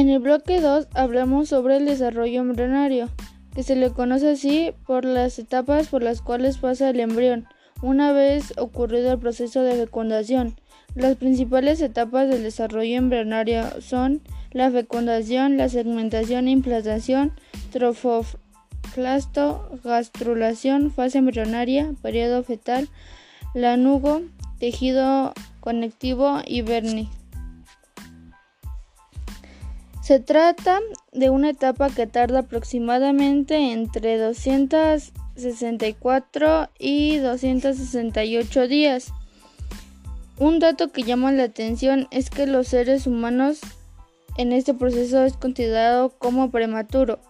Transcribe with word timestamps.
En 0.00 0.08
el 0.08 0.20
bloque 0.20 0.62
2 0.62 0.88
hablamos 0.94 1.50
sobre 1.50 1.76
el 1.76 1.84
desarrollo 1.84 2.40
embrionario, 2.40 3.10
que 3.54 3.62
se 3.62 3.76
le 3.76 3.90
conoce 3.90 4.30
así 4.30 4.72
por 4.86 5.04
las 5.04 5.38
etapas 5.38 5.88
por 5.88 6.02
las 6.02 6.22
cuales 6.22 6.56
pasa 6.56 6.88
el 6.88 7.00
embrión 7.00 7.46
una 7.82 8.10
vez 8.10 8.54
ocurrido 8.56 9.12
el 9.12 9.18
proceso 9.18 9.62
de 9.62 9.74
fecundación. 9.74 10.56
Las 10.94 11.16
principales 11.16 11.82
etapas 11.82 12.30
del 12.30 12.42
desarrollo 12.44 12.96
embrionario 12.96 13.82
son 13.82 14.22
la 14.52 14.70
fecundación, 14.70 15.58
la 15.58 15.68
segmentación 15.68 16.48
e 16.48 16.52
implantación, 16.52 17.32
trofoflasto, 17.70 19.68
gastrulación, 19.84 20.92
fase 20.92 21.18
embrionaria, 21.18 21.92
periodo 22.00 22.42
fetal, 22.42 22.88
lanugo, 23.52 24.22
tejido 24.58 25.34
conectivo 25.60 26.40
y 26.46 26.62
vernis. 26.62 27.19
Se 30.10 30.18
trata 30.18 30.80
de 31.12 31.30
una 31.30 31.50
etapa 31.50 31.88
que 31.88 32.08
tarda 32.08 32.40
aproximadamente 32.40 33.70
entre 33.70 34.18
264 34.18 36.68
y 36.80 37.18
268 37.18 38.66
días. 38.66 39.12
Un 40.36 40.58
dato 40.58 40.90
que 40.90 41.04
llama 41.04 41.30
la 41.30 41.44
atención 41.44 42.08
es 42.10 42.28
que 42.28 42.48
los 42.48 42.66
seres 42.66 43.06
humanos 43.06 43.60
en 44.36 44.50
este 44.50 44.74
proceso 44.74 45.22
es 45.22 45.36
considerado 45.36 46.08
como 46.18 46.50
prematuro. 46.50 47.20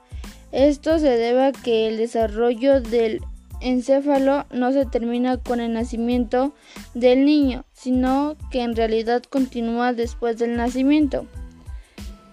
Esto 0.51 0.99
se 0.99 1.11
debe 1.11 1.49
a 1.49 1.53
que 1.53 1.87
el 1.87 1.99
desarrollo 1.99 2.81
del 2.81 3.21
encéfalo 3.61 4.47
no 4.53 4.73
se 4.73 4.87
termina 4.87 5.37
con 5.37 5.61
el 5.61 5.75
nacimiento 5.75 6.55
del 6.95 7.27
niño, 7.27 7.67
sino 7.75 8.39
que 8.51 8.63
en 8.63 8.75
realidad 8.75 9.23
continúa 9.25 9.93
después 9.93 10.39
del 10.39 10.57
nacimiento. 10.57 11.27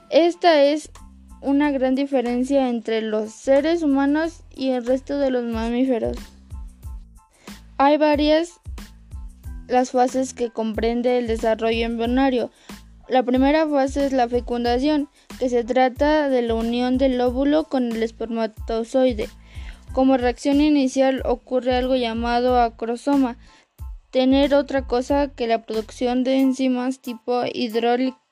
Esta 0.10 0.64
es 0.64 0.90
una 1.42 1.70
gran 1.72 1.94
diferencia 1.94 2.70
entre 2.70 3.02
los 3.02 3.32
seres 3.32 3.84
humanos 3.84 4.44
y 4.56 4.70
el 4.70 4.86
resto 4.86 5.18
de 5.18 5.32
los 5.32 5.44
mamíferos. 5.44 6.18
Hay 7.78 7.98
varias 7.98 8.62
las 9.68 9.92
fases 9.92 10.34
que 10.34 10.50
comprende 10.50 11.18
el 11.18 11.28
desarrollo 11.28 11.86
embrionario. 11.86 12.52
La 13.10 13.24
primera 13.24 13.68
fase 13.68 14.06
es 14.06 14.14
la 14.14 14.30
fecundación, 14.30 15.10
que 15.40 15.50
se 15.50 15.66
trata 15.66 16.30
de 16.30 16.42
la 16.42 16.56
unión 16.56 16.98
del 16.98 17.20
óvulo 17.20 17.66
con 17.66 17.92
el 17.92 18.02
espermatozoide. 18.02 19.30
Como 19.92 20.18
reacción 20.18 20.62
inicial 20.62 21.22
ocurre 21.26 21.76
algo 21.76 21.96
llamado 21.96 22.62
acrosoma, 22.62 23.38
tener 24.12 24.56
otra 24.56 24.88
cosa 24.88 25.28
que 25.28 25.48
la 25.48 25.66
producción 25.66 26.24
de 26.24 26.40
enzimas 26.40 27.02
tipo 27.02 27.44
hidrólico 27.54 28.27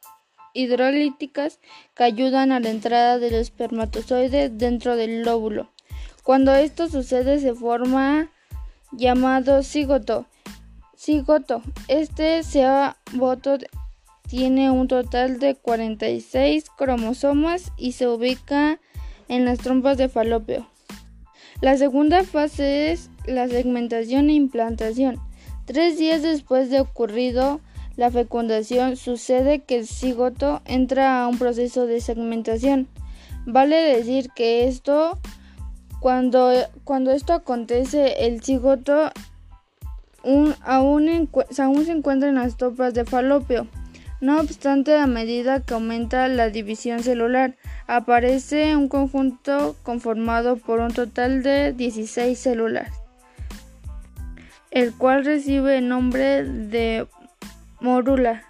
hidrolíticas 0.56 1.60
que 1.96 2.06
ayudan 2.06 2.52
a 2.52 2.60
la 2.60 2.70
entrada 2.70 3.20
del 3.20 3.36
espermatozoide 3.36 4.50
dentro 4.50 4.96
del 4.96 5.22
lóbulo. 5.22 5.70
Cuando 6.24 6.56
esto 6.56 6.90
sucede 6.90 7.40
se 7.40 7.54
forma 7.54 8.32
llamado 8.92 9.62
cigoto. 9.62 10.26
Cigoto. 10.98 11.62
Este 11.88 12.42
cigoto 12.42 13.58
tiene 14.28 14.72
un 14.72 14.88
total 14.88 15.40
de 15.40 15.54
46 15.54 16.66
cromosomas 16.76 17.72
y 17.78 17.92
se 17.92 18.08
ubica 18.08 18.80
en 19.28 19.46
las 19.46 19.60
trompas 19.60 19.98
de 19.98 20.10
falopio. 20.10 20.68
La 21.62 21.78
segunda 21.78 22.24
fase 22.24 22.92
es 22.92 23.10
la 23.26 23.48
segmentación 23.48 24.30
e 24.30 24.34
implantación. 24.34 25.20
Tres 25.66 25.98
días 25.98 26.22
después 26.22 26.70
de 26.70 26.80
ocurrido 26.80 27.62
la 27.98 28.12
fecundación 28.12 28.98
sucede 28.98 29.60
que 29.64 29.78
el 29.78 29.88
cigoto 29.88 30.62
entra 30.66 31.22
a 31.22 31.28
un 31.28 31.38
proceso 31.38 31.86
de 31.86 32.02
segmentación. 32.02 32.88
Vale 33.46 33.76
decir 33.76 34.30
que 34.36 34.68
esto, 34.68 35.20
cuando, 36.00 36.52
cuando 36.84 37.12
esto 37.12 37.34
acontece, 37.34 38.26
el 38.26 38.42
cigoto 38.42 39.12
aún, 40.24 40.56
aún 40.64 41.86
se 41.86 41.92
encuentra 41.92 42.30
en 42.30 42.36
las 42.36 42.58
topas 42.58 42.94
de 42.94 43.06
falopio. 43.06 43.68
No 44.22 44.40
obstante, 44.40 44.96
a 44.96 45.08
medida 45.08 45.62
que 45.62 45.74
aumenta 45.74 46.28
la 46.28 46.50
división 46.50 47.04
celular, 47.04 47.56
aparece 47.86 48.76
un 48.76 48.88
conjunto 48.88 49.76
conformado 49.84 50.58
por 50.58 50.80
un 50.80 50.92
total 50.92 51.44
de 51.44 51.74
16 51.74 52.38
células, 52.38 52.92
el 54.72 54.94
cual 54.94 55.26
recibe 55.26 55.78
el 55.78 55.90
nombre 55.90 56.44
de 56.44 57.08
Morula. 57.86 58.42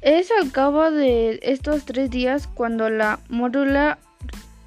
Es 0.00 0.30
al 0.30 0.50
cabo 0.50 0.90
de 0.90 1.40
estos 1.42 1.84
tres 1.84 2.08
días 2.08 2.46
cuando 2.46 2.88
la 2.88 3.20
mórula 3.28 3.98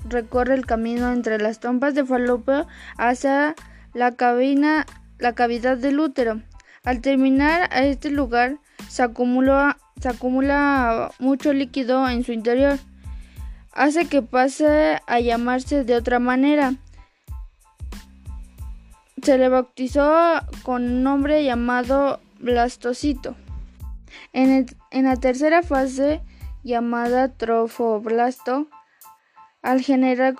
recorre 0.07 0.53
el 0.53 0.67
camino 0.67 1.11
entre 1.11 1.39
las 1.39 1.59
trompas 1.59 1.95
de 1.95 2.05
falopio 2.05 2.67
hacia 2.97 3.55
la, 3.95 4.11
cabina, 4.11 4.85
la 5.17 5.33
cavidad 5.33 5.75
del 5.75 5.99
útero. 5.99 6.43
Al 6.83 7.01
terminar 7.01 7.67
a 7.71 7.83
este 7.83 8.11
lugar 8.11 8.59
se 8.89 9.01
acumula 9.01 9.79
mucho 11.17 11.51
líquido 11.51 12.07
en 12.07 12.23
su 12.23 12.33
interior. 12.33 12.77
Hace 13.73 14.07
que 14.07 14.21
pase 14.21 14.99
a 15.07 15.19
llamarse 15.19 15.83
de 15.83 15.95
otra 15.95 16.19
manera. 16.19 16.75
Se 19.23 19.39
le 19.39 19.49
bautizó 19.49 20.11
con 20.61 20.83
un 20.83 21.01
nombre 21.01 21.43
llamado 21.43 22.19
blastocito. 22.39 23.35
En, 24.33 24.65
la 24.91 25.15
tercera 25.15 25.63
fase, 25.63 26.21
llamada 26.63 27.29
trofoblasto, 27.29 28.67
al 29.61 29.81
generar 29.81 30.35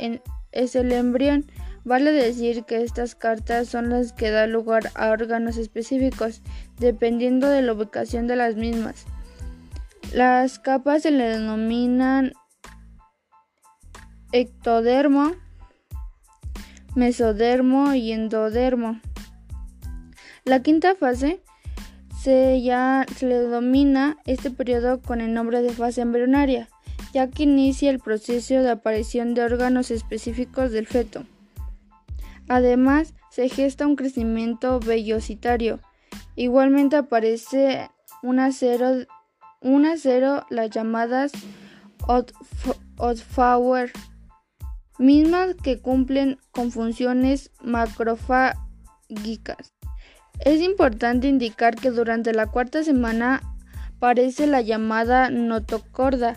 es 0.53 0.77
el 0.77 0.93
embrión. 0.93 1.47
Vale 1.85 2.13
decir 2.13 2.65
que 2.65 2.83
estas 2.83 3.17
cartas 3.17 3.69
son 3.69 3.91
las 3.91 4.13
que 4.13 4.31
dan 4.31 4.53
lugar 4.53 4.93
a 4.95 5.11
órganos 5.11 5.57
específicos, 5.57 6.41
dependiendo 6.79 7.49
de 7.49 7.63
la 7.63 7.73
ubicación 7.73 8.29
de 8.29 8.37
las 8.37 8.55
mismas. 8.55 9.05
Las 10.13 10.61
capas 10.61 11.03
se 11.03 11.11
le 11.11 11.25
denominan 11.25 12.33
ectodermo, 14.31 15.33
mesodermo 16.95 17.95
y 17.95 18.13
endodermo. 18.13 19.01
La 20.45 20.63
quinta 20.63 20.95
fase 20.95 21.43
se, 22.21 22.63
ya, 22.63 23.07
se 23.17 23.27
le 23.27 23.41
denomina 23.41 24.19
este 24.25 24.51
periodo 24.51 25.01
con 25.01 25.21
el 25.21 25.35
nombre 25.35 25.63
de 25.63 25.71
fase 25.71 26.03
embrionaria 26.03 26.69
ya 27.13 27.29
que 27.29 27.45
inicia 27.45 27.91
el 27.91 27.99
proceso 27.99 28.55
de 28.55 28.71
aparición 28.71 29.35
de 29.35 29.43
órganos 29.43 29.91
específicos 29.91 30.73
del 30.73 30.87
feto. 30.87 31.25
Además, 32.49 33.15
se 33.31 33.49
gesta 33.49 33.87
un 33.87 33.97
crecimiento 33.97 34.81
vellositario. 34.81 35.81
Igualmente 36.37 36.97
aparece 36.97 37.91
una 38.23 38.53
cero, 38.53 39.07
una 39.61 39.97
cero 39.97 40.47
las 40.51 40.71
llamadas 40.71 41.33
Oddflower, 42.97 43.93
mismas 44.99 45.55
que 45.63 45.81
cumplen 45.81 46.39
con 46.51 46.73
funciones 46.73 47.51
macrofágicas. 47.63 49.73
Es 50.45 50.61
importante 50.61 51.29
indicar 51.29 51.77
que 51.77 51.91
durante 51.91 52.33
la 52.33 52.47
cuarta 52.47 52.83
semana 52.83 53.43
aparece 53.97 54.47
la 54.47 54.61
llamada 54.61 55.31
notocorda, 55.31 56.37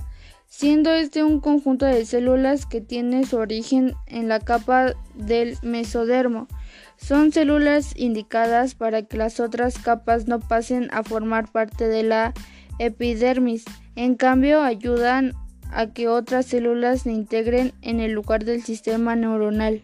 siendo 0.57 0.93
este 0.93 1.21
un 1.21 1.41
conjunto 1.41 1.85
de 1.85 2.05
células 2.05 2.65
que 2.65 2.79
tiene 2.79 3.25
su 3.25 3.35
origen 3.35 3.93
en 4.07 4.29
la 4.29 4.39
capa 4.39 4.93
del 5.13 5.57
mesodermo. 5.63 6.47
Son 6.95 7.33
células 7.33 7.91
indicadas 7.97 8.73
para 8.73 9.01
que 9.01 9.17
las 9.17 9.41
otras 9.41 9.77
capas 9.77 10.29
no 10.29 10.39
pasen 10.39 10.87
a 10.93 11.03
formar 11.03 11.51
parte 11.51 11.89
de 11.89 12.03
la 12.03 12.33
epidermis. 12.79 13.65
En 13.97 14.15
cambio, 14.15 14.61
ayudan 14.61 15.33
a 15.73 15.87
que 15.87 16.07
otras 16.07 16.45
células 16.45 17.01
se 17.01 17.11
integren 17.11 17.73
en 17.81 17.99
el 17.99 18.13
lugar 18.13 18.45
del 18.45 18.63
sistema 18.63 19.17
neuronal. 19.17 19.81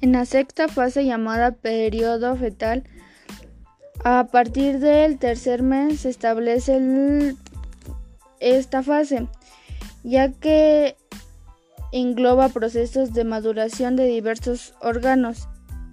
En 0.00 0.12
la 0.12 0.24
sexta 0.24 0.68
fase 0.68 1.04
llamada 1.04 1.50
periodo 1.50 2.36
fetal, 2.36 2.84
a 4.04 4.28
partir 4.30 4.78
del 4.78 5.18
tercer 5.18 5.64
mes 5.64 6.02
se 6.02 6.10
establece 6.10 7.34
esta 8.38 8.84
fase, 8.84 9.26
ya 10.04 10.30
que 10.30 10.96
engloba 11.92 12.50
procesos 12.50 13.12
de 13.14 13.24
maduración 13.24 13.96
de 13.96 14.06
diversos 14.06 14.74
órganos 14.80 15.48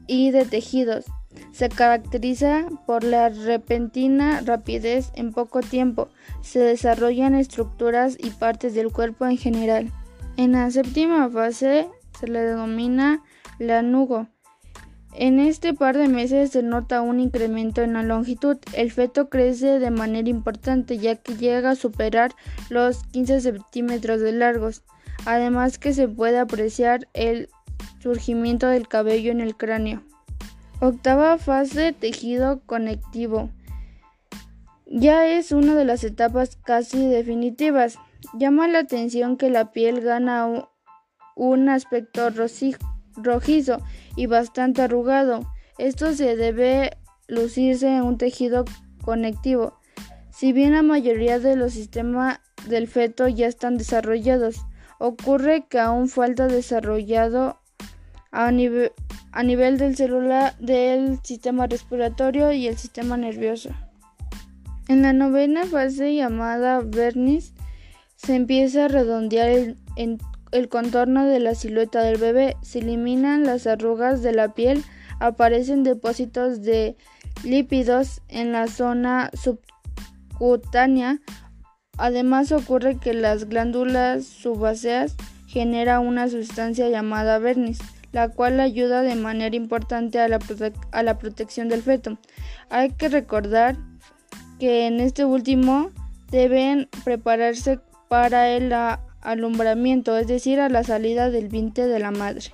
y 0.06 0.32
de 0.32 0.46
tejidos. 0.46 1.06
Se 1.52 1.70
caracteriza 1.70 2.68
por 2.86 3.04
la 3.04 3.30
repentina 3.30 4.42
rapidez 4.42 5.12
en 5.16 5.32
poco 5.32 5.62
tiempo. 5.62 6.10
Se 6.42 6.60
desarrollan 6.60 7.36
estructuras 7.36 8.18
y 8.20 8.30
partes 8.32 8.74
del 8.74 8.92
cuerpo 8.92 9.26
en 9.26 9.38
general. 9.38 9.92
En 10.38 10.54
la 10.54 10.70
séptima 10.72 11.30
fase 11.30 11.88
se 12.20 12.28
le 12.28 12.42
denomina 12.42 13.24
lanugo. 13.60 14.28
En 15.14 15.40
este 15.40 15.74
par 15.74 15.98
de 15.98 16.08
meses 16.08 16.52
se 16.52 16.64
nota 16.64 17.02
un 17.02 17.20
incremento 17.20 17.82
en 17.82 17.94
la 17.94 18.04
longitud. 18.04 18.58
El 18.74 18.92
feto 18.92 19.30
crece 19.30 19.80
de 19.80 19.92
manera 19.92 20.30
importante 20.30 20.98
ya 20.98 21.16
que 21.16 21.36
llega 21.36 21.72
a 21.72 21.76
superar 21.76 22.32
los 22.70 23.04
15 23.12 23.42
centímetros 23.42 24.22
de 24.22 24.32
largos. 24.32 24.84
Además 25.26 25.78
que 25.78 25.94
se 25.94 26.08
puede 26.08 26.40
apreciar 26.40 27.08
el 27.14 27.50
surgimiento 28.00 28.68
del 28.68 28.88
cabello 28.88 29.32
en 29.32 29.42
el 29.42 29.56
cráneo. 29.56 30.02
Octava 30.80 31.38
fase 31.38 31.92
tejido 31.92 32.62
conectivo. 32.66 33.50
Ya 34.88 35.28
es 35.28 35.52
una 35.52 35.76
de 35.76 35.86
las 35.86 36.04
etapas 36.04 36.56
casi 36.56 37.06
definitivas. 37.06 37.98
Llama 38.34 38.68
la 38.68 38.80
atención 38.80 39.38
que 39.38 39.50
la 39.50 39.72
piel 39.72 40.02
gana 40.02 40.68
un 41.36 41.70
aspecto 41.70 42.30
rojizo 43.16 43.78
y 44.16 44.26
bastante 44.28 44.82
arrugado. 44.82 45.42
Esto 45.78 46.14
se 46.14 46.36
debe 46.36 46.98
lucirse 47.28 47.88
en 47.88 48.04
un 48.04 48.18
tejido 48.18 48.66
conectivo. 49.04 49.74
Si 50.32 50.54
bien 50.54 50.74
la 50.74 50.82
mayoría 50.82 51.40
de 51.40 51.56
los 51.56 51.74
sistemas 51.74 52.40
del 52.68 52.88
feto 52.88 53.28
ya 53.28 53.48
están 53.48 53.78
desarrollados, 53.78 54.66
ocurre 55.00 55.66
que 55.68 55.80
aún 55.80 56.10
falta 56.10 56.48
desarrollado 56.48 57.58
a, 58.32 58.52
nivel, 58.52 59.78
del 59.78 59.96
célula 59.96 60.56
del 60.60 61.20
sistema 61.24 61.68
respiratorio 61.68 62.52
y 62.52 62.68
el 62.68 62.78
sistema 62.78 63.18
nervioso. 63.18 63.70
En 64.88 65.02
la 65.02 65.14
novena 65.14 65.66
fase 65.66 66.16
llamada 66.16 66.82
vernis 66.82 67.54
se 68.16 68.36
empieza 68.36 68.86
a 68.86 68.88
redondear 68.88 69.50
el, 69.50 69.78
el 70.52 70.70
contorno 70.70 71.26
de 71.26 71.40
la 71.40 71.56
silueta 71.56 72.02
del 72.02 72.18
bebé, 72.18 72.58
se 72.62 72.80
eliminan 72.80 73.46
las 73.46 73.68
arrugas 73.68 74.22
de 74.22 74.34
la 74.34 74.54
piel, 74.54 74.84
aparecen 75.20 75.84
depósitos 75.84 76.62
de 76.62 76.98
lípidos 77.44 78.22
en 78.28 78.52
la 78.52 78.68
zona 78.68 79.32
subcutánea. 79.34 81.20
Además 81.98 82.52
ocurre 82.52 82.98
que 82.98 83.14
las 83.14 83.48
glándulas 83.48 84.26
subáceas 84.26 85.16
generan 85.48 86.06
una 86.06 86.28
sustancia 86.28 86.90
llamada 86.90 87.38
vernis, 87.40 87.80
la 88.12 88.30
cual 88.30 88.60
ayuda 88.60 89.02
de 89.02 89.16
manera 89.16 89.56
importante 89.56 90.20
a 90.20 90.28
la, 90.28 90.40
a 90.92 91.04
la 91.04 91.18
protección 91.18 91.70
del 91.70 91.82
feto. 91.82 92.18
Hay 92.70 92.92
que 92.92 93.10
recordar 93.10 93.78
que 94.60 94.88
en 94.88 95.00
este 95.00 95.26
último 95.26 95.92
deben 96.30 96.90
prepararse 97.04 97.80
para 98.08 98.50
el 98.50 98.74
alumbramiento, 99.22 100.18
es 100.18 100.28
decir, 100.28 100.60
a 100.60 100.70
la 100.70 100.84
salida 100.84 101.30
del 101.30 101.48
vientre 101.48 101.88
de 101.88 102.00
la 102.00 102.12
madre. 102.12 102.54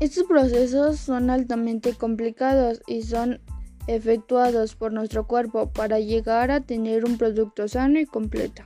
Estos 0.00 0.24
procesos 0.24 0.98
son 0.98 1.30
altamente 1.30 1.94
complicados 1.94 2.82
y 2.88 3.02
son 3.02 3.40
efectuados 3.86 4.74
por 4.74 4.92
nuestro 4.92 5.28
cuerpo 5.28 5.70
para 5.72 6.00
llegar 6.00 6.50
a 6.50 6.62
tener 6.62 7.04
un 7.04 7.16
producto 7.16 7.68
sano 7.68 8.00
y 8.00 8.04
completo. 8.04 8.64